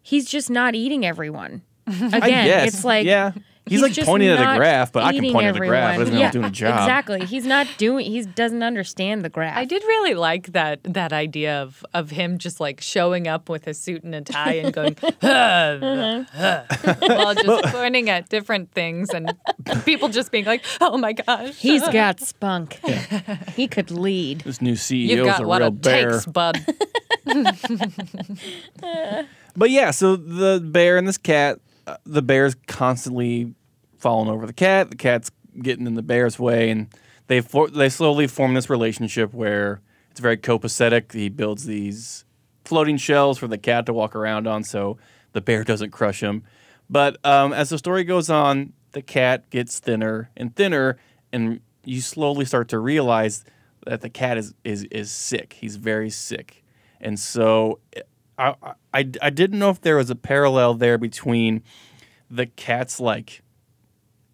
[0.03, 1.63] He's just not eating everyone.
[1.87, 2.75] Again, I guess.
[2.75, 3.33] it's like yeah,
[3.67, 5.95] he's, like pointing at a graph, but I can eating point at a graph.
[5.95, 6.01] everyone.
[6.01, 6.81] Doesn't yeah, doing a job.
[6.81, 7.25] Exactly.
[7.25, 8.07] He's not doing.
[8.07, 9.57] He doesn't understand the graph.
[9.57, 13.67] I did really like that that idea of of him just like showing up with
[13.67, 16.63] a suit and a tie and going "Huh, huh,"
[17.01, 19.33] while just pointing at different things and
[19.85, 22.75] people just being like, "Oh my gosh, He's got spunk.
[23.55, 24.41] he could lead.
[24.41, 26.11] This new CEO you've is got a what real it bear.
[26.13, 26.65] takes, bud."
[29.57, 31.61] But yeah, so the bear and this cat,
[32.05, 33.55] the bear's constantly
[33.99, 34.91] falling over the cat.
[34.91, 36.89] The cat's getting in the bear's way, and
[37.27, 41.13] they for- they slowly form this relationship where it's very copacetic.
[41.13, 42.25] He builds these
[42.65, 44.99] floating shells for the cat to walk around on, so
[45.33, 46.45] the bear doesn't crush him.
[46.89, 50.99] But um, as the story goes on, the cat gets thinner and thinner,
[51.33, 53.45] and you slowly start to realize
[53.87, 55.57] that the cat is is is sick.
[55.61, 56.65] He's very sick,
[57.01, 57.81] and so
[58.39, 58.55] I,
[58.93, 61.63] I, I didn't know if there was a parallel there between
[62.31, 63.43] the cat's like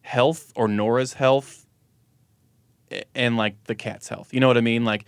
[0.02, 1.66] health or Nora's health
[3.14, 4.32] and like the cat's health.
[4.32, 4.84] You know what I mean?
[4.84, 5.06] Like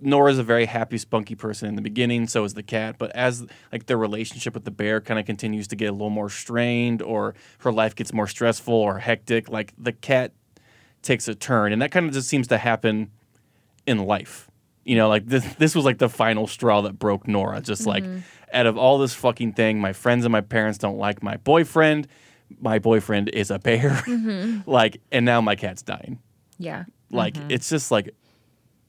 [0.00, 2.96] Nora's a very happy, spunky person in the beginning, so is the cat.
[2.98, 6.10] But as like their relationship with the bear kind of continues to get a little
[6.10, 10.32] more strained, or her life gets more stressful or hectic, like the cat
[11.02, 13.10] takes a turn, and that kind of just seems to happen
[13.86, 14.49] in life.
[14.84, 17.60] You know, like this this was like the final straw that broke Nora.
[17.60, 18.04] Just like
[18.52, 22.08] out of all this fucking thing, my friends and my parents don't like my boyfriend.
[22.60, 24.02] My boyfriend is a bear.
[24.66, 26.18] like, and now my cat's dying.
[26.58, 26.84] Yeah.
[27.10, 28.10] Like, it's just like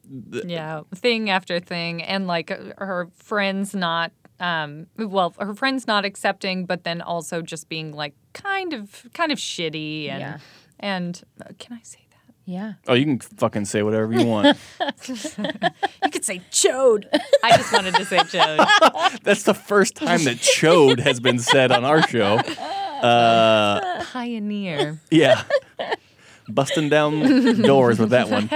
[0.09, 4.11] yeah, thing after thing, and like her friends not.
[4.39, 9.31] Um, well, her friends not accepting, but then also just being like kind of, kind
[9.31, 10.37] of shitty, and Yeah.
[10.79, 12.10] and uh, can I say that?
[12.45, 12.73] Yeah.
[12.87, 14.57] Oh, you can fucking say whatever you want.
[16.03, 17.05] You could say chode.
[17.43, 19.19] I just wanted to say chode.
[19.23, 22.37] That's the first time that chode has been said on our show.
[22.37, 24.99] Uh, Pioneer.
[25.09, 25.43] yeah.
[26.49, 28.49] Busting down doors with that one.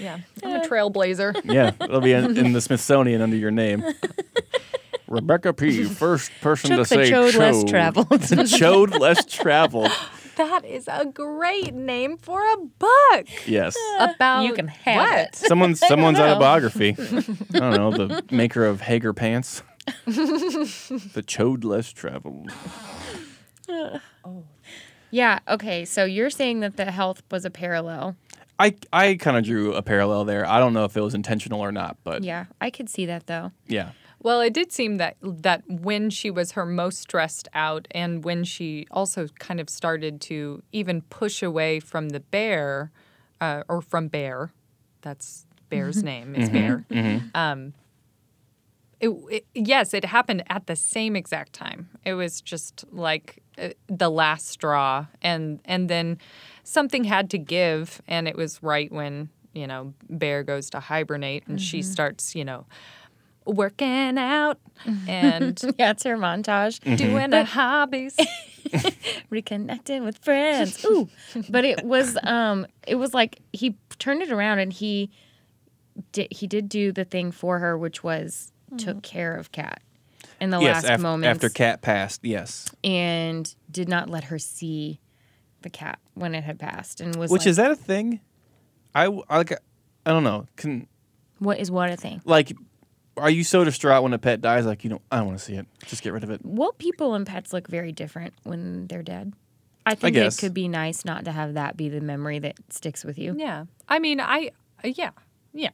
[0.00, 1.40] Yeah, I'm a trailblazer.
[1.44, 3.84] Yeah, it'll be in, in the Smithsonian under your name.
[5.06, 5.84] Rebecca P.
[5.84, 8.08] First person Took to the say chode less traveled.
[8.08, 9.92] chode less traveled.
[10.36, 13.76] That is a great name for a book Yes.
[13.98, 15.18] about You can have what?
[15.18, 15.34] it.
[15.36, 16.30] Someone's someone's know.
[16.30, 16.96] autobiography.
[17.54, 19.62] I don't know, the maker of Haggar pants.
[20.06, 22.50] the chode less traveled.
[25.10, 25.38] Yeah.
[25.48, 25.84] Okay.
[25.84, 28.16] So you're saying that the health was a parallel.
[28.58, 30.44] I I kind of drew a parallel there.
[30.44, 32.46] I don't know if it was intentional or not, but Yeah.
[32.60, 33.52] I could see that though.
[33.68, 33.90] yeah.
[34.24, 38.42] Well, it did seem that that when she was her most stressed out, and when
[38.42, 42.90] she also kind of started to even push away from the bear,
[43.42, 44.50] uh, or from Bear,
[45.02, 46.86] that's Bear's name is Bear.
[47.34, 47.74] Um,
[48.98, 51.90] it, it, yes, it happened at the same exact time.
[52.06, 56.16] It was just like uh, the last straw, and and then
[56.62, 61.46] something had to give, and it was right when you know Bear goes to hibernate,
[61.46, 62.64] and she starts you know
[63.46, 64.58] working out
[65.08, 65.90] and Yeah.
[65.92, 66.80] It's her montage.
[66.96, 68.16] doing her hobbies.
[69.30, 70.84] reconnecting with friends.
[70.84, 71.08] Ooh,
[71.48, 75.10] but it was um, it was like he turned it around and he
[76.12, 79.80] did he did do the thing for her, which was took care of Kat
[80.40, 82.68] in the yes, last af- moments after Cat passed, yes.
[82.82, 84.98] and did not let her see
[85.62, 88.20] the cat when it had passed and was Which like, is that a thing?
[88.94, 90.46] I like I don't know.
[90.56, 90.88] Can
[91.38, 92.20] what is what a thing.
[92.24, 92.52] like
[93.16, 95.44] are you so distraught when a pet dies like you know I don't want to
[95.44, 95.66] see it.
[95.86, 96.40] Just get rid of it.
[96.44, 99.32] Well, people and pets look very different when they're dead.
[99.86, 100.40] I think it guess.
[100.40, 103.34] could be nice not to have that be the memory that sticks with you.
[103.38, 104.50] yeah, I mean, I
[104.84, 105.10] uh, yeah
[105.52, 105.70] yeah.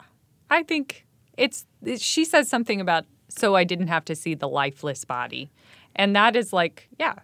[0.50, 4.48] I think it's it, she says something about so I didn't have to see the
[4.48, 5.50] lifeless body,
[5.94, 7.14] and that is like yeah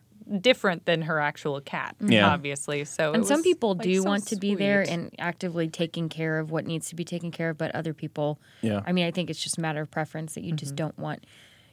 [0.41, 1.97] different than her actual cat.
[2.01, 2.13] Mm-hmm.
[2.13, 2.29] Yeah.
[2.29, 2.85] obviously.
[2.85, 6.09] So And some was, people like, do so want to be there and actively taking
[6.09, 8.83] care of what needs to be taken care of, but other people, Yeah.
[8.87, 10.87] I mean, I think it's just a matter of preference that you just mm-hmm.
[10.87, 11.25] don't want.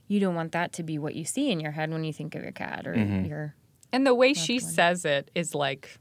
[0.07, 2.35] You don't want that to be what you see in your head when you think
[2.35, 3.25] of your cat or mm-hmm.
[3.25, 3.55] your.
[3.91, 5.97] And the way she says it is like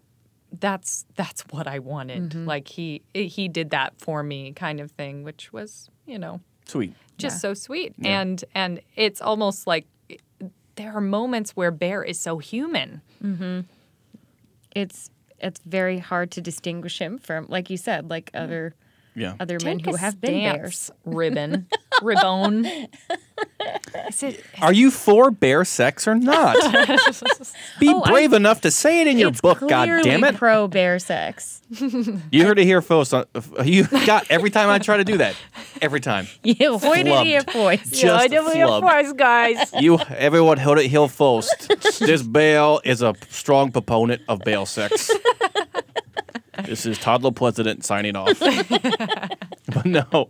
[0.59, 2.31] that's that's what I wanted.
[2.31, 2.47] Mm-hmm.
[2.47, 6.95] Like he he did that for me kind of thing, which was, you know, Sweet.
[7.17, 7.39] just Yeah.
[7.41, 7.95] so sweet.
[8.03, 9.87] And and it's almost like
[10.77, 13.01] there are moments where Bear is so human.
[13.23, 13.61] Mm-hmm.
[14.75, 18.45] It's it's very hard to distinguish him from, like you said, like mm-hmm.
[18.45, 18.75] other
[19.15, 19.35] Yeah.
[19.41, 20.91] other men Take who have been bears.
[21.05, 21.67] ribbon,
[22.03, 22.65] ribbon.
[24.09, 24.45] Is it?
[24.61, 26.55] Are you for bear sex or not?
[27.81, 30.25] Be Oh, I- brave enough to say it in your it's book, God clearly damn
[30.25, 30.37] it.
[30.37, 31.61] pro bear sex.
[32.31, 33.15] You heard it here first.
[33.15, 33.25] uh,
[33.65, 35.35] You got every time I try to do that.
[35.81, 36.27] Every time.
[36.43, 37.31] You avoided Flubbed.
[37.31, 37.91] your voice.
[37.91, 39.17] Just flub.
[39.17, 39.73] guys.
[39.79, 41.73] You everyone heard it here first.
[41.99, 45.11] This Bale is a strong proponent of Bale sex.
[46.65, 48.39] this is Toddler President signing off.
[48.39, 50.29] but no.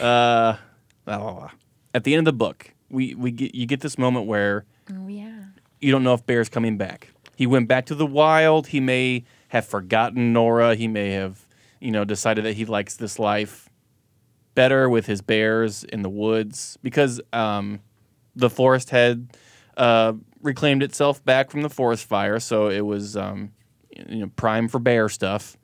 [0.00, 0.56] Uh,
[1.04, 1.50] blah, blah, blah.
[1.94, 5.08] At the end of the book, we, we get you get this moment where Oh
[5.08, 5.44] yeah.
[5.80, 7.12] you don't know if Bear's coming back.
[7.36, 8.68] He went back to the wild.
[8.68, 10.74] He may have forgotten Nora.
[10.74, 11.46] He may have,
[11.80, 13.68] you know, decided that he likes this life
[14.54, 17.80] better with his bears in the woods because um,
[18.34, 19.28] the forest had
[19.76, 23.52] uh, reclaimed itself back from the forest fire, so it was, um,
[24.08, 25.56] you know, prime for bear stuff.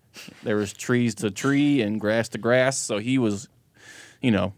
[0.45, 3.49] There was trees to tree and grass to grass, so he was,
[4.23, 4.53] you know,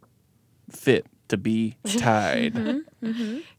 [0.71, 2.83] fit to be tied.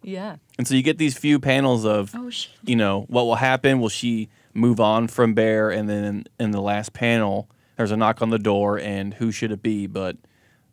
[0.02, 0.38] Yeah.
[0.58, 2.30] And so you get these few panels of, Oh
[2.64, 3.80] you know, what will happen?
[3.80, 5.70] Will she move on from Bear?
[5.70, 9.32] And then in, in the last panel, there's a knock on the door, and who
[9.32, 10.18] should it be but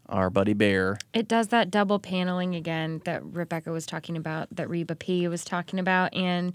[0.09, 0.99] our buddy Bear?
[1.13, 5.45] It does that double paneling again that Rebecca was talking about, that Reba P was
[5.45, 6.55] talking about, and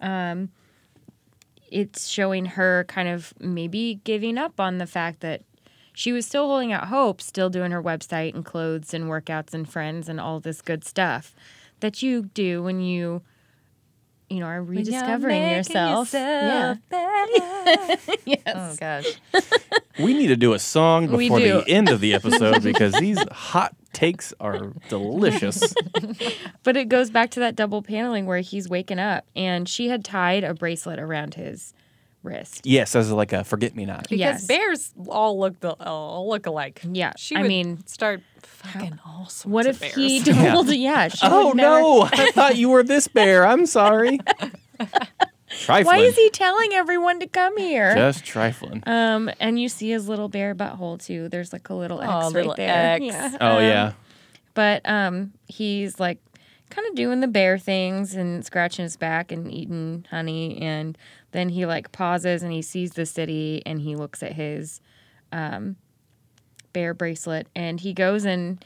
[0.00, 0.48] um,
[1.70, 5.42] it's showing her kind of maybe giving up on the fact that
[5.92, 9.68] she was still holding out hope, still doing her website and clothes and workouts and
[9.68, 11.34] friends and all this good stuff
[11.80, 13.22] that you do when you
[14.28, 16.12] you know are When you're rediscovering yourself.
[16.12, 17.96] yourself Yeah.
[18.24, 18.42] yes.
[18.46, 19.20] Oh gosh.
[19.98, 23.74] We need to do a song before the end of the episode because these hot
[23.92, 25.74] takes are delicious.
[26.62, 30.02] But it goes back to that double paneling where he's waking up and she had
[30.02, 31.74] tied a bracelet around his
[32.22, 32.66] wrist.
[32.66, 34.02] yes, as like a forget me not.
[34.04, 34.46] Because Yes.
[34.46, 36.80] bears all look the all look alike.
[36.90, 39.94] Yeah, She I would mean, start fucking all sorts What of if bears.
[39.94, 40.68] he told?
[40.74, 41.08] Yeah.
[41.08, 42.02] she Oh would never- no!
[42.12, 43.46] I thought you were this bear.
[43.46, 44.18] I'm sorry.
[45.48, 45.86] trifling.
[45.86, 47.94] Why is he telling everyone to come here?
[47.94, 48.82] just trifling?
[48.86, 51.28] um, and you see his little bear butthole too.
[51.28, 52.94] There's like a little X Oh, right little there.
[52.94, 53.04] X.
[53.04, 53.36] Yeah.
[53.40, 53.92] oh Um, yeah.
[54.54, 56.18] But um, he's like
[56.70, 60.60] kind of doing the bear things and scratching his back and eating honey.
[60.62, 60.96] And
[61.32, 64.80] then he like pauses and he sees the city and he looks at his
[65.32, 65.76] um,
[66.72, 68.64] bear bracelet and he goes and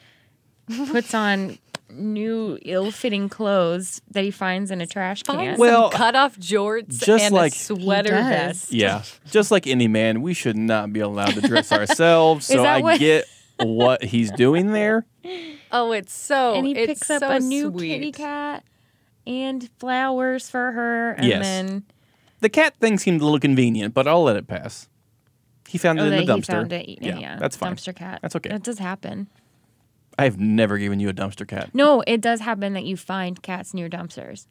[0.91, 1.59] puts on
[1.91, 5.37] new ill-fitting clothes that he finds in a trash can.
[5.37, 8.73] Find Well, some cut off jorts just and like- a sweater vest.
[8.73, 12.47] Yeah, just like any man, we should not be allowed to dress ourselves.
[12.47, 13.27] So I what- get
[13.61, 15.05] what he's doing there.
[15.75, 17.89] Oh, it's so and he it's picks up so a new sweet.
[17.89, 18.65] kitty cat
[19.27, 21.13] and flowers for her.
[21.13, 21.43] And Yes.
[21.43, 21.85] then
[22.41, 24.89] The cat thing seemed a little convenient, but I'll let it pass.
[25.69, 26.47] He found it oh, in that the he dumpster.
[26.47, 26.89] found it.
[27.03, 27.75] Yeah, yeah, that's fine.
[27.75, 28.21] Dumpster cat.
[28.23, 28.51] That's okay.
[28.51, 29.29] That does happen.
[30.17, 31.71] I've never given you a dumpster cat.
[31.75, 34.47] No, it does happen that you find cats near dumpsters.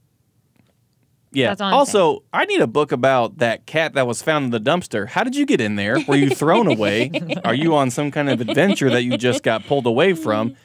[1.31, 1.49] Yeah.
[1.49, 4.51] That's all I'm also, I need a book about that cat that was found in
[4.51, 5.07] the dumpster.
[5.07, 5.97] How did you get in there?
[6.07, 7.11] Were you thrown away?
[7.45, 10.55] Are you on some kind of adventure that you just got pulled away from?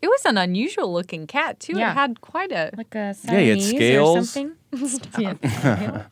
[0.00, 1.74] It was an unusual looking cat too.
[1.76, 1.90] Yeah.
[1.90, 4.30] It had quite a Like a Yeah, he had Siamese or scales.
[4.30, 4.56] something.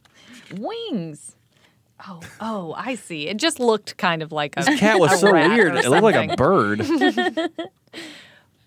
[0.60, 1.36] wings.
[2.06, 3.28] Oh, oh, I see.
[3.28, 5.76] It just looked kind of like a This cat was a so rat weird.
[5.76, 6.80] It looked like a bird.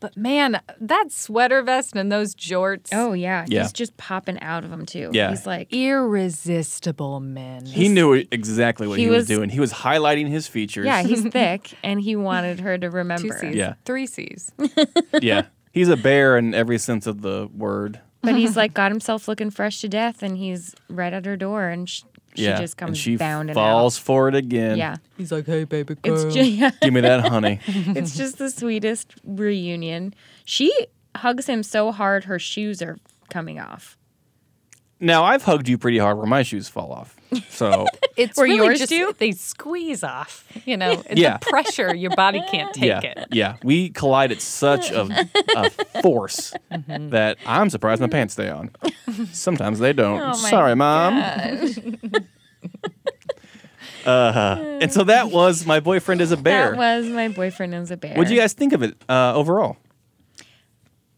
[0.02, 2.88] But man, that sweater vest and those jorts.
[2.94, 3.64] Oh yeah, Yeah.
[3.64, 5.10] he's just popping out of them too.
[5.14, 5.30] Yeah.
[5.32, 7.66] he's like irresistible men.
[7.66, 9.50] He knew exactly what he, He was, was- doing.
[9.50, 10.86] He was highlighting his features.
[10.86, 13.38] yeah, he's thick, and he wanted her to Two remember.
[13.40, 13.56] C's.
[13.56, 13.74] Yeah.
[13.86, 14.52] Three C's.
[15.22, 15.44] yeah.
[15.72, 18.00] He's a bear in every sense of the word.
[18.22, 21.68] But he's like got himself looking fresh to death, and he's right at her door,
[21.70, 22.04] and sh-
[22.40, 22.60] she yeah.
[22.60, 24.78] just comes and she bounding falls for it again.
[24.78, 26.26] Yeah, He's like, hey, baby girl.
[26.26, 27.60] it's just yeah, Give me that honey.
[27.68, 30.14] it's just the sweetest reunion.
[30.46, 30.74] She
[31.16, 32.98] hugs him so hard her shoes are
[33.30, 33.98] coming off.
[35.00, 37.16] now, I've hugged you pretty hard where my shoes fall off.
[37.50, 37.86] So,
[38.18, 39.16] It's Were really yours just too?
[39.18, 40.46] they squeeze off.
[40.66, 41.38] You know, Yeah.
[41.38, 43.00] the pressure your body can't take yeah.
[43.02, 43.28] it.
[43.32, 43.56] Yeah.
[43.64, 45.08] We collide at such a,
[45.56, 47.10] a force Mm-hmm.
[47.12, 48.72] that I'm surprised my pants stay on.
[49.32, 50.20] Sometimes they don't.
[50.22, 51.22] Oh Sorry, Mom.
[54.06, 54.78] Uh, huh.
[54.82, 56.72] and so that was My Boyfriend is a Bear.
[56.72, 58.16] That was my boyfriend is a bear.
[58.16, 59.78] What do you guys think of it uh, overall?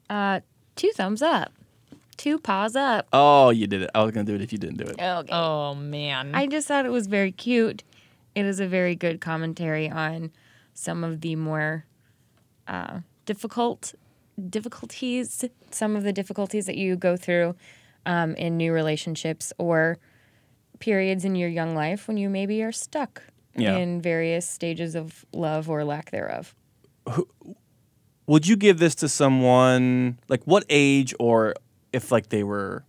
[0.10, 0.42] Uh,
[0.76, 1.52] two thumbs up,
[2.18, 3.08] two paws up.
[3.14, 3.90] Oh, you did it.
[3.96, 5.00] I was going to do it if you didn't do it.
[5.00, 5.30] Okay.
[5.32, 6.36] Oh man.
[6.36, 7.84] I just thought it was very cute.
[8.36, 10.32] It is a very good commentary on
[10.74, 11.86] some of the more
[12.68, 13.94] uh, difficult
[14.50, 17.56] difficulties, some of the difficulties that you go through
[18.06, 19.98] um, in new relationships or
[20.82, 23.24] periods in your young life when you maybe are stuck
[23.56, 23.78] Yeah.
[23.78, 26.54] in various stages of love or lack thereof.
[28.28, 31.56] Would you give this to someone like what age or
[31.92, 32.86] if like they were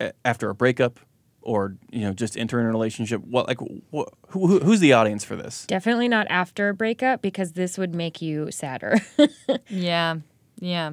[0.00, 1.00] a- after a breakup
[1.40, 3.58] or you know just entering a relationship what like
[3.92, 7.76] wh- who, who, who's the audience for this Definitely not after a breakup because this
[7.78, 8.98] would make you sadder.
[9.68, 10.16] Yeah,
[10.60, 10.92] yeah.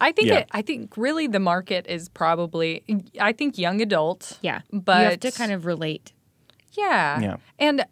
[0.00, 0.38] I think Yeah.
[0.40, 2.82] it, I think really the market is probably
[3.20, 4.38] I think young adult.
[4.42, 4.60] yeah.
[4.72, 6.12] But you have to kind of relate.
[6.72, 7.20] Yeah.
[7.20, 7.36] Yeah.
[7.58, 7.84] And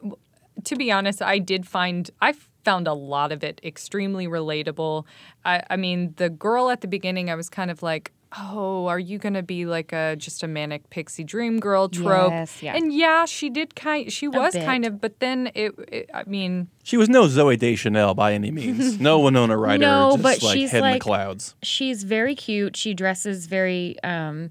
[0.64, 2.34] to be honest, I did find I
[2.64, 5.04] found a lot of it extremely relatable.
[5.44, 8.98] I, I mean, the girl at the beginning, I was kind of like, oh, are
[8.98, 12.30] you gonna be like a just a manic pixie dream girl trope?
[12.30, 12.74] Yes, yeah.
[12.74, 14.12] And yeah, she did kind.
[14.12, 14.64] She was bit.
[14.64, 16.10] kind of, but then it, it.
[16.14, 20.22] I mean, she was no Zooey Deschanel by any means no winona ryder No, just
[20.22, 22.76] but like she's head in like- the clouds she's very cute.
[22.76, 24.50] She dresses very um,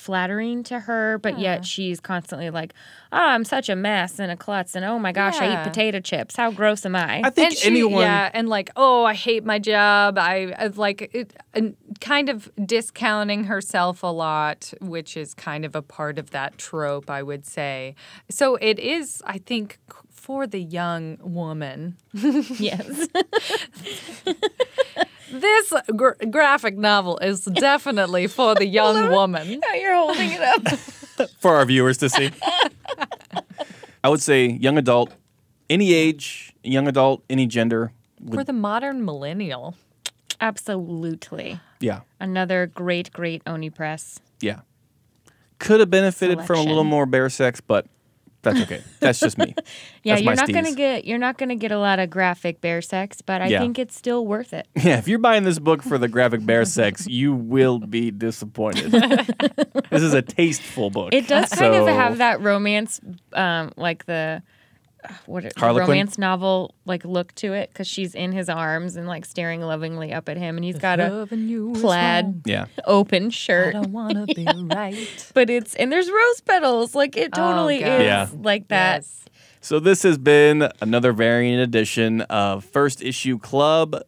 [0.00, 2.72] flattering to her, but yet she's constantly like,
[3.12, 6.00] "Oh, I'm such a mess and a klutz, and oh my gosh, I eat potato
[6.00, 6.36] chips.
[6.36, 9.44] How gross am I?" i think and she, anyone yeah, and like, oh, I hate
[9.44, 10.18] my job.
[10.18, 15.76] I, I like it, and kind of discounting herself a lot, which is kind of
[15.76, 17.94] a part of that trope, I would say.
[18.30, 19.78] So it is, I think,
[20.10, 21.96] for the young woman.
[22.12, 23.08] yes,
[25.30, 29.60] This gr- graphic novel is definitely for the young woman.
[29.66, 31.28] now you're holding it up.
[31.40, 32.30] for our viewers to see
[34.02, 35.12] i would say young adult
[35.68, 37.92] any age young adult any gender
[38.34, 39.74] For the modern millennial.
[40.40, 44.18] Absolutely, yeah another great, great Oni press.
[44.40, 44.60] yeah
[45.58, 47.84] could have benefited from a little more bear sex, but
[48.42, 48.82] that's okay.
[49.00, 49.54] that's just me.
[50.02, 52.80] Yeah, That's you're not gonna get you're not gonna get a lot of graphic bear
[52.80, 53.60] sex, but I Yeah.
[53.60, 54.66] think it's still worth it.
[54.74, 58.90] Yeah, if you're buying this book for the graphic bear sex, you will be disappointed.
[59.90, 61.12] this is a tasteful book.
[61.12, 62.98] It does kind of have that romance,
[63.34, 64.42] um, like the
[65.26, 65.88] what it- the Harlequin?
[65.88, 70.12] romance novel like look to it because she's in his arms and like staring lovingly
[70.12, 72.42] up at him, and he's got a Loving you plaid wrong.
[72.44, 72.66] Yeah.
[72.86, 73.72] open I shirt.
[73.74, 75.30] don't wanna be right.
[75.34, 76.94] But it's and there's rose petals.
[76.94, 78.00] Like it Oh, totally God.
[78.00, 78.28] is Yeah.
[78.42, 78.96] like that.
[78.98, 79.24] Yes.
[79.62, 84.00] So this has been another variant edition of First Issue Club,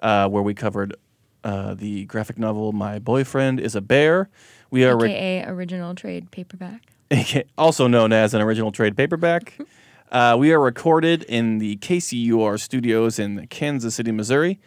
[0.00, 0.96] uh, where we covered
[1.44, 4.28] uh, the graphic novel "My Boyfriend Is a Bear."
[4.70, 6.82] We are re- original trade paperback.
[7.58, 9.56] also known as an original trade paperback.
[10.10, 14.58] Uh, we are recorded in the KCUR studios in Kansas City, Missouri.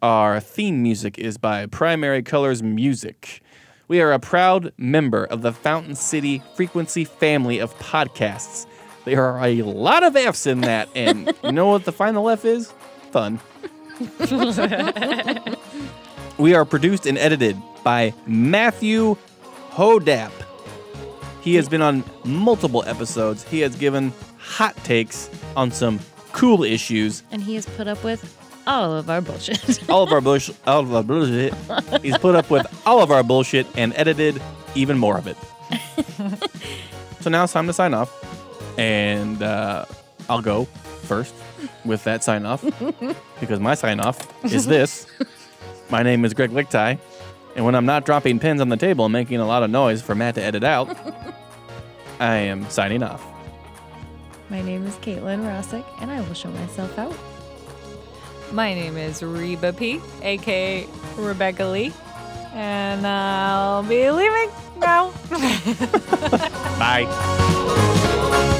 [0.00, 3.42] Our theme music is by Primary Colors Music.
[3.88, 8.64] We are a proud member of the Fountain City Frequency family of podcasts.
[9.04, 12.44] There are a lot of F's in that, and you know what the final F
[12.44, 12.72] is?
[13.10, 13.40] Fun.
[16.38, 19.16] we are produced and edited by Matthew
[19.70, 20.30] Hodap.
[21.40, 23.42] He has been on multiple episodes.
[23.42, 26.00] He has given hot takes on some
[26.32, 27.22] cool issues.
[27.30, 29.88] And he has put up with all of our bullshit.
[29.90, 31.52] All of our bush, all of our bullshit.
[32.00, 34.40] He's put up with all of our bullshit and edited
[34.76, 35.36] even more of it.
[37.20, 38.08] so now it's time to sign off,
[38.78, 39.84] and uh,
[40.30, 40.66] I'll go
[41.02, 41.34] first
[41.84, 42.64] with that sign off
[43.40, 45.06] because my sign off is this.
[45.90, 46.98] My name is Greg Lichtai,
[47.56, 50.02] and when I'm not dropping pins on the table and making a lot of noise
[50.02, 50.96] for Matt to edit out,
[52.20, 53.31] I am signing off.
[54.52, 57.16] My name is Caitlin Rossick, and I will show myself out.
[58.52, 60.86] My name is Reba P, aka
[61.16, 61.90] Rebecca Lee,
[62.52, 65.10] and I'll be leaving now.
[66.78, 68.58] Bye.